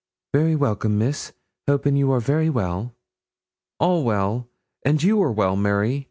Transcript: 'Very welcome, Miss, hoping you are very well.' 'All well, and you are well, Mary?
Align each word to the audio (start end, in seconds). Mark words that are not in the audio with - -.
'Very 0.33 0.55
welcome, 0.55 0.97
Miss, 0.97 1.31
hoping 1.67 1.95
you 1.95 2.11
are 2.11 2.19
very 2.19 2.49
well.' 2.49 2.95
'All 3.79 4.03
well, 4.03 4.49
and 4.83 5.03
you 5.03 5.21
are 5.21 5.31
well, 5.31 5.55
Mary? 5.55 5.99